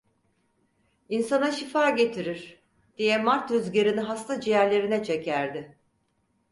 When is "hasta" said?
4.01-4.41